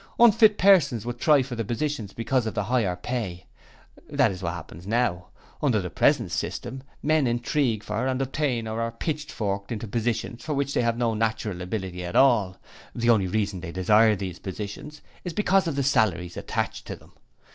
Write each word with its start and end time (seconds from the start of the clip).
Unfit 0.19 0.57
persons 0.57 1.05
would 1.05 1.19
try 1.19 1.43
for 1.43 1.53
the 1.53 1.63
positions 1.63 2.11
because 2.11 2.47
of 2.47 2.55
the 2.55 2.63
higher 2.63 2.95
pay. 2.95 3.45
That 4.09 4.31
is 4.31 4.41
what 4.41 4.55
happens 4.55 4.87
now. 4.87 5.27
Under 5.61 5.79
the 5.79 5.91
present 5.91 6.31
system 6.31 6.81
men 7.03 7.27
intrigue 7.27 7.83
for 7.83 8.07
and 8.07 8.19
obtain 8.19 8.67
or 8.67 8.81
are 8.81 8.91
pitchforked 8.93 9.71
into 9.71 9.87
positions 9.87 10.43
for 10.43 10.55
which 10.55 10.73
they 10.73 10.81
have 10.81 10.97
no 10.97 11.13
natural 11.13 11.61
ability 11.61 12.03
at 12.03 12.15
all; 12.15 12.57
the 12.95 13.11
only 13.11 13.27
reason 13.27 13.59
they 13.61 13.71
desire 13.71 14.15
these 14.15 14.39
positions 14.39 15.01
is 15.23 15.33
because 15.33 15.67
of 15.67 15.75
the 15.75 15.83
salaries 15.83 16.35
attached 16.35 16.87
to 16.87 16.95
them. 16.95 17.11